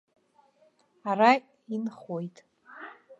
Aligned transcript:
Ара 1.09 1.31
инхоит. 1.73 2.35